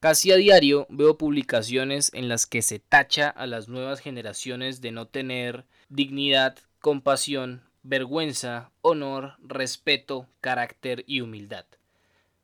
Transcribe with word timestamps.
Casi 0.00 0.30
a 0.30 0.36
diario 0.36 0.86
veo 0.90 1.18
publicaciones 1.18 2.12
en 2.14 2.28
las 2.28 2.46
que 2.46 2.62
se 2.62 2.78
tacha 2.78 3.28
a 3.28 3.48
las 3.48 3.68
nuevas 3.68 3.98
generaciones 3.98 4.80
de 4.80 4.92
no 4.92 5.08
tener 5.08 5.64
dignidad, 5.88 6.56
compasión, 6.78 7.64
vergüenza, 7.82 8.70
honor, 8.80 9.34
respeto, 9.42 10.28
carácter 10.40 11.02
y 11.08 11.20
humildad, 11.20 11.64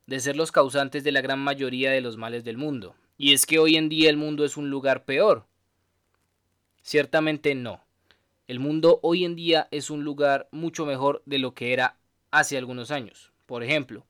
de 0.08 0.18
ser 0.18 0.34
los 0.34 0.50
causantes 0.50 1.04
de 1.04 1.12
la 1.12 1.20
gran 1.20 1.38
mayoría 1.38 1.93
de 1.93 2.00
los 2.00 2.16
males 2.16 2.43
del 2.43 2.56
mundo. 2.56 2.96
Y 3.18 3.34
es 3.34 3.46
que 3.46 3.61
hoy 3.61 3.76
en 3.76 3.89
día 3.89 4.11
el 4.11 4.16
mundo 4.16 4.44
es 4.44 4.57
un 4.57 4.68
lugar 4.68 5.04
peor. 5.04 5.46
Ciertamente 6.82 7.54
no. 7.54 7.84
El 8.48 8.58
mundo 8.58 8.98
hoy 9.04 9.25
en 9.25 9.36
día 9.36 9.68
es 9.71 9.90
un 9.90 10.02
lugar 10.02 10.48
mucho 10.50 10.86
mejor 10.86 11.22
de 11.25 11.39
lo 11.39 11.54
que 11.54 11.72
era 11.72 11.98
hace 12.32 12.58
algunos 12.58 12.90
años. 12.90 13.30
Por 13.46 13.62
ejemplo, 13.62 14.04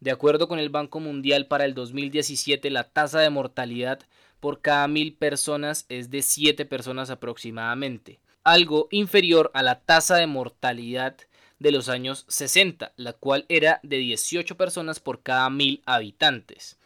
de 0.00 0.10
acuerdo 0.10 0.48
con 0.48 0.58
el 0.58 0.68
Banco 0.68 1.00
Mundial 1.00 1.46
para 1.46 1.64
el 1.64 1.74
2017, 1.74 2.70
la 2.70 2.84
tasa 2.84 3.20
de 3.20 3.30
mortalidad 3.30 4.00
por 4.40 4.60
cada 4.60 4.86
mil 4.86 5.14
personas 5.14 5.86
es 5.88 6.10
de 6.10 6.22
7 6.22 6.64
personas 6.66 7.10
aproximadamente, 7.10 8.20
algo 8.44 8.88
inferior 8.90 9.50
a 9.54 9.62
la 9.62 9.80
tasa 9.80 10.16
de 10.16 10.26
mortalidad 10.26 11.16
de 11.58 11.72
los 11.72 11.88
años 11.88 12.24
60, 12.28 12.92
la 12.96 13.12
cual 13.12 13.44
era 13.48 13.80
de 13.82 13.98
18 13.98 14.56
personas 14.56 15.00
por 15.00 15.22
cada 15.22 15.50
mil 15.50 15.82
habitantes. 15.86 16.78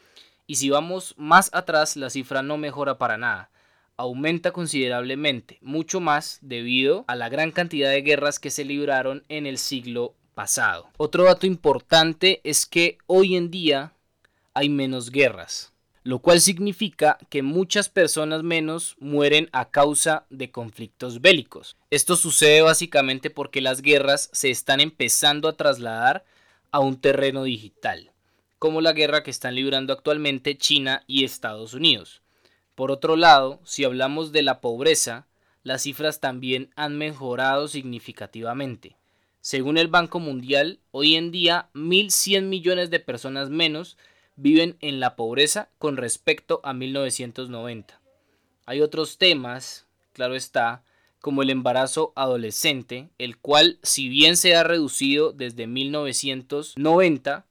Y 0.47 0.57
si 0.57 0.71
vamos 0.71 1.15
más 1.19 1.51
atrás, 1.53 1.97
la 1.97 2.11
cifra 2.11 2.43
no 2.43 2.57
mejora 2.57 2.99
para 2.99 3.19
nada, 3.19 3.51
aumenta 3.97 4.53
considerablemente, 4.53 5.59
mucho 5.61 6.01
más 6.01 6.39
debido 6.41 7.05
a 7.07 7.15
la 7.15 7.29
gran 7.29 7.53
cantidad 7.53 7.91
de 7.91 8.03
guerras 8.03 8.39
que 8.39 8.51
se 8.51 8.65
libraron 8.65 9.25
en 9.29 9.47
el 9.47 9.59
siglo 9.59 10.15
pasado. 10.35 10.89
Otro 10.97 11.25
dato 11.25 11.47
importante 11.47 12.41
es 12.45 12.67
que 12.67 12.99
hoy 13.07 13.37
en 13.37 13.51
día 13.51 13.93
hay 14.55 14.69
menos 14.69 15.11
guerras, 15.11 15.73
lo 16.03 16.19
cual 16.19 16.41
significa 16.41 17.19
que 17.31 17.43
muchas 17.43 17.89
personas 17.89 18.43
menos 18.43 18.97
mueren 18.99 19.49
a 19.53 19.71
causa 19.71 20.27
de 20.31 20.51
conflictos 20.51 21.21
bélicos. 21.21 21.77
Esto 21.91 22.17
sucede 22.17 22.63
básicamente 22.63 23.31
porque 23.31 23.61
las 23.61 23.83
guerras 23.83 24.29
se 24.33 24.51
están 24.51 24.81
empezando 24.81 25.49
a 25.49 25.57
trasladar 25.57 26.25
a 26.71 26.81
un 26.81 27.01
terreno 27.01 27.45
digital, 27.45 28.13
como 28.59 28.81
la 28.81 28.93
guerra 28.93 29.23
que 29.23 29.31
están 29.31 29.55
librando 29.55 29.93
actualmente 29.93 30.57
China 30.57 31.05
y 31.07 31.25
Estados 31.25 31.75
Unidos. 31.75 32.23
Por 32.75 32.91
otro 32.91 33.17
lado, 33.17 33.61
si 33.65 33.85
hablamos 33.85 34.33
de 34.33 34.43
la 34.43 34.61
pobreza, 34.61 35.27
las 35.63 35.83
cifras 35.83 36.21
también 36.21 36.71
han 36.75 36.97
mejorado 36.97 37.69
significativamente. 37.69 38.97
Según 39.43 39.77
el 39.77 39.89
Banco 39.89 40.21
Mundial, 40.21 40.79
hoy 40.93 41.17
en 41.17 41.33
día 41.33 41.69
1.100 41.75 42.43
millones 42.43 42.91
de 42.91 43.01
personas 43.01 43.51
menos 43.51 43.99
viven 44.37 44.77
en 44.79 45.01
la 45.01 45.17
pobreza 45.17 45.69
con 45.81 45.97
respecto 45.97 46.61
a 46.63 46.73
1990. 46.73 48.01
Hay 48.67 48.81
otros 48.81 49.19
temas, 49.19 49.89
claro 50.13 50.37
está, 50.37 50.85
como 51.21 51.43
el 51.43 51.51
embarazo 51.51 52.13
adolescente, 52.15 53.09
el 53.19 53.37
cual 53.37 53.81
si 53.83 54.09
bien 54.09 54.37
se 54.37 54.55
ha 54.55 54.63
reducido 54.63 55.33
desde 55.33 55.67
1990, 55.67 57.45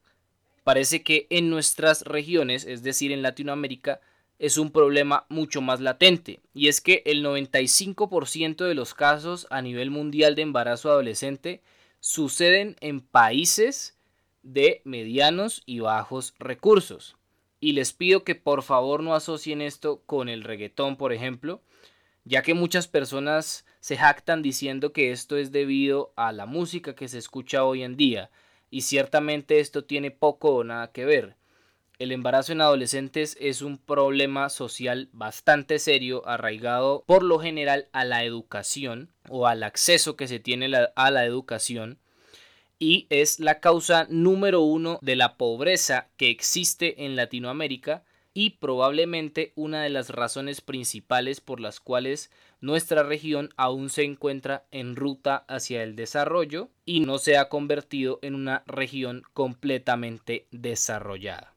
parece 0.64 1.04
que 1.04 1.28
en 1.30 1.50
nuestras 1.50 2.04
regiones, 2.04 2.64
es 2.64 2.84
decir, 2.84 3.12
en 3.12 3.22
Latinoamérica, 3.22 4.00
es 4.40 4.58
un 4.58 4.72
problema 4.72 5.26
mucho 5.28 5.60
más 5.60 5.82
latente, 5.82 6.40
y 6.54 6.70
es 6.70 6.80
que 6.80 7.04
el 7.06 7.22
95% 7.22 8.64
de 8.66 8.76
los 8.76 8.94
casos 8.94 9.46
a 9.50 9.62
nivel 9.62 9.92
mundial 9.92 10.36
de 10.36 10.44
embarazo 10.44 10.90
adolescente 10.90 11.62
suceden 12.02 12.76
en 12.82 13.00
países 13.00 13.98
de 14.44 14.82
medianos 14.84 15.64
y 15.66 15.80
bajos 15.80 16.34
recursos. 16.40 17.16
Y 17.60 17.74
les 17.74 17.94
pido 17.94 18.24
que 18.24 18.36
por 18.36 18.64
favor 18.64 19.04
no 19.04 19.14
asocien 19.14 19.62
esto 19.62 20.02
con 20.06 20.28
el 20.28 20.44
reggaetón, 20.44 20.98
por 20.98 21.14
ejemplo, 21.14 21.62
ya 22.26 22.42
que 22.42 22.56
muchas 22.56 22.88
personas 22.88 23.66
se 23.80 23.98
jactan 23.98 24.42
diciendo 24.42 24.94
que 24.94 25.12
esto 25.12 25.38
es 25.38 25.52
debido 25.52 26.12
a 26.16 26.32
la 26.32 26.48
música 26.48 26.96
que 26.96 27.08
se 27.08 27.20
escucha 27.20 27.64
hoy 27.64 27.84
en 27.84 27.96
día, 27.98 28.32
y 28.72 28.82
ciertamente 28.82 29.60
esto 29.60 29.84
tiene 29.86 30.10
poco 30.12 30.56
o 30.56 30.64
nada 30.64 30.92
que 30.92 31.06
ver. 31.06 31.36
El 32.02 32.12
embarazo 32.12 32.52
en 32.52 32.62
adolescentes 32.62 33.38
es 33.40 33.62
un 33.62 33.78
problema 33.78 34.50
social 34.50 35.10
bastante 35.14 35.78
serio, 35.78 36.28
arraigado 36.28 37.04
por 37.06 37.22
lo 37.22 37.38
general 37.38 37.90
a 37.92 38.06
la 38.06 38.24
educación 38.24 39.12
o 39.30 39.46
al 39.46 39.62
acceso 39.62 40.16
que 40.16 40.28
se 40.28 40.40
tiene 40.40 40.76
a 40.96 41.12
la 41.12 41.26
educación 41.26 42.00
y 42.80 43.06
es 43.12 43.40
la 43.40 43.60
causa 43.60 44.08
número 44.10 44.62
uno 44.62 44.98
de 45.04 45.16
la 45.16 45.38
pobreza 45.38 46.08
que 46.18 46.32
existe 46.32 47.06
en 47.06 47.16
Latinoamérica 47.16 48.04
y 48.34 48.58
probablemente 48.58 49.54
una 49.54 49.84
de 49.84 49.92
las 49.92 50.10
razones 50.10 50.62
principales 50.62 51.40
por 51.40 51.60
las 51.60 51.80
cuales 51.80 52.32
nuestra 52.62 53.04
región 53.04 53.52
aún 53.58 53.92
se 53.92 54.06
encuentra 54.06 54.66
en 54.72 54.96
ruta 54.96 55.46
hacia 55.48 55.84
el 55.84 55.96
desarrollo 55.96 56.72
y 56.84 57.02
no 57.02 57.20
se 57.20 57.38
ha 57.38 57.48
convertido 57.48 58.18
en 58.24 58.34
una 58.34 58.64
región 58.66 59.22
completamente 59.36 60.48
desarrollada. 60.50 61.51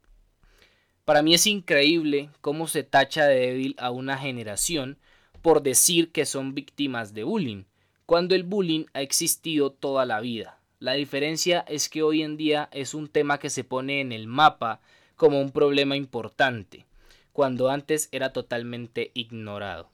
Para 1.05 1.23
mí 1.23 1.35
es 1.35 1.47
increíble 1.47 2.31
cómo 2.41 2.67
se 2.67 2.83
tacha 2.83 3.27
de 3.27 3.41
débil 3.41 3.75
a 3.79 3.91
una 3.91 4.17
generación 4.17 4.99
por 5.43 5.63
decir 5.63 6.11
que 6.13 6.25
son 6.25 6.55
víctimas 6.55 7.13
de 7.13 7.25
bullying, 7.25 7.65
cuando 8.07 8.35
el 8.35 8.43
bullying 8.43 8.87
ha 8.95 9.03
existido 9.03 9.71
toda 9.71 10.07
la 10.07 10.21
vida. 10.21 10.59
La 10.79 10.95
diferencia 10.95 11.65
es 11.69 11.91
que 11.91 12.03
hoy 12.03 12.23
en 12.23 12.39
día 12.39 12.71
es 12.73 12.95
un 12.95 13.09
tema 13.09 13.39
que 13.39 13.51
se 13.51 13.65
pone 13.65 14.01
en 14.01 14.13
el 14.13 14.27
mapa 14.27 14.81
como 15.17 15.41
un 15.41 15.51
problema 15.51 15.95
importante, 15.95 16.87
cuando 17.35 17.69
antes 17.69 18.09
era 18.11 18.33
totalmente 18.33 19.11
ignorado. 19.13 19.91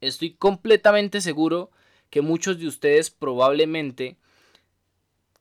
Estoy 0.00 0.32
completamente 0.32 1.20
seguro 1.20 1.70
que 2.10 2.22
muchos 2.22 2.58
de 2.58 2.66
ustedes 2.66 3.10
probablemente 3.10 4.16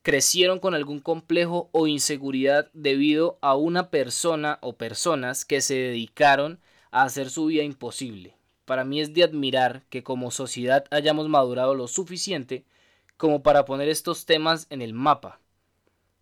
crecieron 0.02 0.60
con 0.60 0.74
algún 0.74 1.00
complejo 1.00 1.70
o 1.72 1.88
inseguridad 1.88 2.70
debido 2.74 3.38
a 3.42 3.56
una 3.56 3.90
persona 3.90 4.58
o 4.62 4.74
personas 4.74 5.46
que 5.46 5.62
se 5.62 5.76
dedicaron 5.76 6.60
a 6.92 7.04
hacer 7.04 7.30
su 7.30 7.46
vida 7.46 7.64
imposible. 7.64 8.36
Para 8.66 8.84
mí 8.84 9.02
es 9.02 9.14
de 9.14 9.24
admirar 9.24 9.84
que 9.90 10.04
como 10.04 10.32
sociedad 10.32 10.86
hayamos 10.92 11.30
madurado 11.30 11.76
lo 11.76 11.88
suficiente 11.88 12.66
como 13.18 13.44
para 13.44 13.66
poner 13.66 13.90
estos 13.90 14.26
temas 14.26 14.66
en 14.70 14.82
el 14.82 14.94
mapa. 14.94 15.40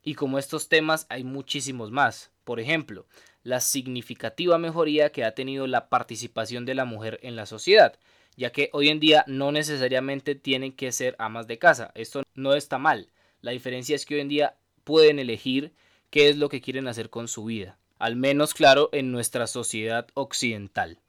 Y 0.03 0.15
como 0.15 0.39
estos 0.39 0.67
temas 0.67 1.05
hay 1.09 1.23
muchísimos 1.23 1.91
más. 1.91 2.31
Por 2.43 2.59
ejemplo, 2.59 3.05
la 3.43 3.61
significativa 3.61 4.57
mejoría 4.57 5.11
que 5.11 5.23
ha 5.23 5.35
tenido 5.35 5.67
la 5.67 5.87
participación 5.87 6.65
de 6.65 6.75
la 6.75 6.85
mujer 6.85 7.19
en 7.21 7.35
la 7.35 7.45
sociedad, 7.45 7.97
ya 8.35 8.51
que 8.51 8.69
hoy 8.73 8.89
en 8.89 8.99
día 8.99 9.23
no 9.27 9.51
necesariamente 9.51 10.35
tienen 10.35 10.73
que 10.73 10.91
ser 10.91 11.15
amas 11.19 11.47
de 11.47 11.59
casa. 11.59 11.91
Esto 11.95 12.23
no 12.33 12.53
está 12.55 12.77
mal 12.77 13.09
la 13.41 13.51
diferencia 13.51 13.95
es 13.95 14.05
que 14.05 14.15
hoy 14.15 14.21
en 14.21 14.29
día 14.29 14.55
pueden 14.83 15.19
elegir 15.19 15.73
qué 16.09 16.29
es 16.29 16.37
lo 16.37 16.49
que 16.49 16.61
quieren 16.61 16.87
hacer 16.87 17.09
con 17.09 17.27
su 17.27 17.45
vida, 17.45 17.77
al 17.97 18.15
menos 18.15 18.53
claro 18.53 18.89
en 18.91 19.11
nuestra 19.11 19.47
sociedad 19.47 20.07
occidental. 20.13 20.99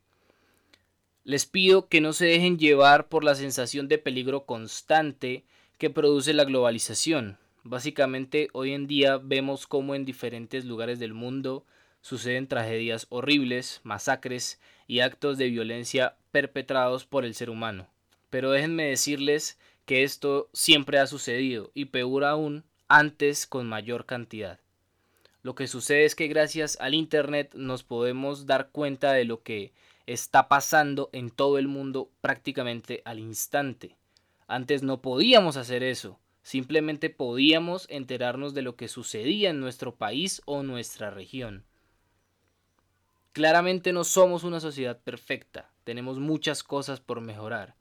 Les 1.24 1.46
pido 1.46 1.88
que 1.88 2.00
no 2.00 2.12
se 2.12 2.26
dejen 2.26 2.58
llevar 2.58 3.08
por 3.08 3.24
la 3.24 3.34
sensación 3.34 3.88
de 3.88 3.98
peligro 3.98 4.46
constante 4.46 5.44
que 5.78 5.90
produce 5.90 6.32
la 6.32 6.44
globalización. 6.44 7.38
Básicamente 7.62 8.48
hoy 8.52 8.72
en 8.72 8.86
día 8.86 9.19
vemos 9.19 9.66
cómo 9.66 9.94
en 9.94 10.04
diferentes 10.04 10.64
lugares 10.64 10.98
del 10.98 11.12
mundo 11.12 11.64
suceden 12.00 12.48
tragedias 12.48 13.06
horribles, 13.10 13.80
masacres 13.82 14.60
y 14.86 15.00
actos 15.00 15.36
de 15.36 15.48
violencia 15.48 16.16
perpetrados 16.32 17.04
por 17.04 17.24
el 17.24 17.34
ser 17.34 17.50
humano. 17.50 17.88
Pero 18.30 18.50
déjenme 18.50 18.84
decirles 18.84 19.58
que 19.90 20.04
esto 20.04 20.48
siempre 20.52 21.00
ha 21.00 21.08
sucedido 21.08 21.72
y 21.74 21.86
peor 21.86 22.22
aún 22.22 22.62
antes 22.87 23.44
con 23.44 23.69
mayor 23.69 24.06
cantidad. 24.06 24.60
Lo 25.42 25.56
que 25.56 25.66
sucede 25.66 26.04
es 26.04 26.14
que 26.14 26.28
gracias 26.28 26.78
al 26.81 26.94
Internet 26.94 27.54
nos 27.56 27.82
podemos 27.82 28.46
dar 28.46 28.70
cuenta 28.70 29.12
de 29.12 29.25
lo 29.25 29.42
que 29.42 29.72
está 30.06 30.46
pasando 30.46 31.10
en 31.12 31.28
todo 31.28 31.58
el 31.58 31.66
mundo 31.66 32.08
prácticamente 32.20 33.02
al 33.04 33.19
instante. 33.19 33.96
Antes 34.46 34.84
no 34.84 35.02
podíamos 35.02 35.56
hacer 35.56 35.82
eso, 35.82 36.20
simplemente 36.44 37.10
podíamos 37.10 37.88
enterarnos 37.90 38.54
de 38.54 38.62
lo 38.62 38.76
que 38.76 38.86
sucedía 38.86 39.50
en 39.50 39.58
nuestro 39.58 39.96
país 39.96 40.40
o 40.44 40.62
nuestra 40.62 41.10
región. 41.10 41.64
Claramente 43.32 43.93
no 43.93 44.04
somos 44.04 44.44
una 44.44 44.60
sociedad 44.60 45.00
perfecta, 45.00 45.69
tenemos 45.82 46.20
muchas 46.20 46.62
cosas 46.62 47.00
por 47.00 47.20
mejorar, 47.20 47.75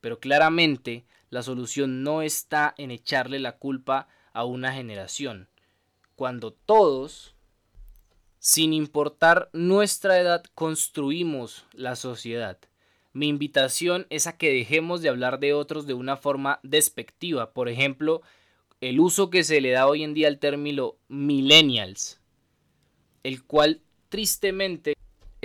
pero 0.00 0.20
claramente 0.20 1.04
la 1.30 1.42
solución 1.42 2.02
no 2.02 2.22
está 2.22 2.74
en 2.78 2.90
echarle 2.90 3.38
la 3.38 3.58
culpa 3.58 4.08
a 4.32 4.44
una 4.44 4.72
generación. 4.72 5.48
Cuando 6.14 6.52
todos, 6.52 7.34
sin 8.38 8.72
importar 8.72 9.50
nuestra 9.52 10.18
edad, 10.18 10.44
construimos 10.54 11.66
la 11.72 11.96
sociedad. 11.96 12.58
Mi 13.12 13.28
invitación 13.28 14.06
es 14.10 14.26
a 14.26 14.36
que 14.36 14.52
dejemos 14.52 15.00
de 15.00 15.08
hablar 15.08 15.40
de 15.40 15.54
otros 15.54 15.86
de 15.86 15.94
una 15.94 16.16
forma 16.16 16.60
despectiva. 16.62 17.52
Por 17.52 17.68
ejemplo, 17.68 18.22
el 18.80 19.00
uso 19.00 19.30
que 19.30 19.42
se 19.42 19.60
le 19.60 19.70
da 19.70 19.86
hoy 19.86 20.04
en 20.04 20.12
día 20.12 20.28
al 20.28 20.38
término 20.38 20.96
millennials, 21.08 22.20
el 23.22 23.42
cual 23.42 23.80
tristemente 24.10 24.95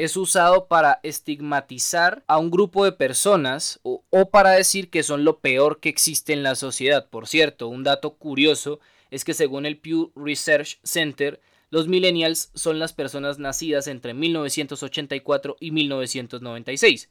es 0.03 0.17
usado 0.17 0.65
para 0.65 0.99
estigmatizar 1.03 2.23
a 2.25 2.39
un 2.39 2.49
grupo 2.49 2.85
de 2.85 2.91
personas 2.91 3.79
o, 3.83 4.01
para 4.31 4.49
decir 4.49 4.89
que 4.89 5.03
son 5.03 5.23
lo 5.23 5.41
peor 5.41 5.79
que 5.79 5.89
existe 5.89 6.33
en 6.33 6.41
la 6.41 6.55
sociedad. 6.55 7.07
Por 7.07 7.27
cierto, 7.27 7.67
un 7.67 7.83
dato 7.83 8.15
curioso 8.15 8.79
es 9.11 9.23
que 9.23 9.35
según 9.35 9.67
el 9.67 9.77
Pew 9.77 10.11
Research 10.15 10.79
Center, 10.81 11.39
los 11.69 11.87
millennials 11.87 12.49
son 12.55 12.79
las 12.79 12.93
personas 12.93 13.37
nacidas 13.37 13.85
entre 13.85 14.15
1984 14.15 15.57
y 15.59 15.69
1996. 15.69 17.07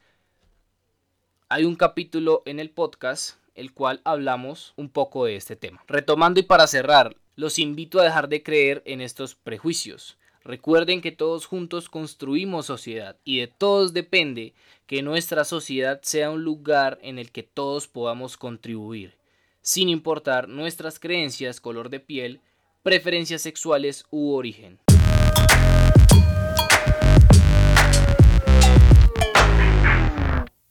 Hay 1.49 1.65
un 1.67 1.77
capítulo 1.77 2.43
en 2.45 2.59
el 2.59 2.71
podcast 2.71 3.37
el 3.55 3.73
cual 3.73 4.01
hablamos 4.03 4.73
un 4.75 4.89
poco 4.89 5.27
de 5.27 5.37
este 5.37 5.55
tema. 5.55 5.85
Retomando 5.87 6.41
y 6.41 6.43
para 6.43 6.67
cerrar, 6.67 7.15
los 7.37 7.61
invito 7.61 8.01
a 8.01 8.05
dejar 8.05 8.29
de 8.29 8.43
creer 8.43 8.83
en 8.85 9.01
estos 9.01 9.37
prejuicios. 9.37 10.19
Recuerden 10.43 11.03
que 11.03 11.13
todos 11.13 11.47
juntos 11.47 11.89
construimos 11.89 12.67
sociedad 12.67 13.17
y 13.25 13.41
de 13.41 13.47
todos 13.47 13.93
depende 13.93 14.55
que 14.87 15.03
nuestra 15.03 15.45
sociedad 15.45 16.01
sea 16.03 16.31
un 16.31 16.43
lugar 16.43 16.99
en 17.03 17.19
el 17.19 17.31
que 17.31 17.43
todos 17.43 17.87
podamos 17.87 18.37
contribuir, 18.37 19.15
sin 19.61 19.89
importar 19.89 20.49
nuestras 20.49 20.99
creencias, 20.99 21.61
color 21.61 21.91
de 21.91 22.01
piel, 22.01 22.41
preferencias 22.83 23.43
sexuales 23.43 24.07
u 24.11 24.33
origen. 24.33 24.79